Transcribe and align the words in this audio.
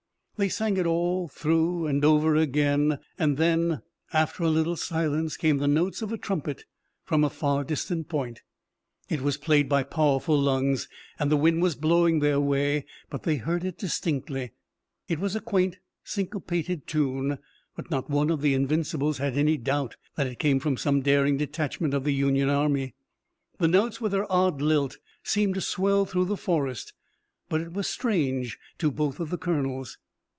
They 0.37 0.49
sang 0.49 0.77
it 0.77 0.87
all 0.87 1.27
through, 1.27 1.85
and 1.85 2.03
over 2.03 2.35
again, 2.35 2.97
and 3.19 3.37
then, 3.37 3.83
after 4.11 4.41
a 4.43 4.49
little 4.49 4.75
silence, 4.75 5.37
came 5.37 5.59
the 5.59 5.67
notes 5.67 6.01
of 6.01 6.11
a 6.11 6.17
trumpet 6.17 6.65
from 7.03 7.23
a 7.23 7.29
far 7.29 7.63
distant 7.63 8.09
point. 8.09 8.41
It 9.07 9.21
was 9.21 9.37
played 9.37 9.69
by 9.69 9.83
powerful 9.83 10.35
lungs 10.41 10.89
and 11.19 11.29
the 11.31 11.37
wind 11.37 11.61
was 11.61 11.75
blowing 11.75 12.21
their 12.21 12.39
way 12.39 12.85
but 13.11 13.21
they 13.21 13.35
heard 13.35 13.63
it 13.63 13.77
distinctly. 13.77 14.53
It 15.07 15.19
was 15.19 15.35
a 15.35 15.41
quaint 15.41 15.77
syncopated 16.03 16.87
tune, 16.87 17.37
but 17.75 17.91
not 17.91 18.09
one 18.09 18.31
of 18.31 18.41
the 18.41 18.55
Invincibles 18.55 19.19
had 19.19 19.37
any 19.37 19.57
doubt 19.57 19.95
that 20.15 20.25
it 20.25 20.39
came 20.39 20.59
from 20.59 20.75
some 20.75 21.01
daring 21.01 21.37
detachment 21.37 21.93
of 21.93 22.03
the 22.03 22.15
Union 22.15 22.49
Army. 22.49 22.95
The 23.59 23.67
notes 23.67 24.01
with 24.01 24.11
their 24.11 24.25
odd 24.31 24.59
lilt 24.59 24.97
seemed 25.21 25.53
to 25.53 25.61
swell 25.61 26.03
through 26.07 26.25
the 26.25 26.35
forest, 26.37 26.93
but 27.47 27.61
it 27.61 27.73
was 27.73 27.87
strange 27.87 28.57
to 28.79 28.89
both 28.89 29.19
of 29.19 29.29
the 29.29 29.37
colonels. 29.37 29.99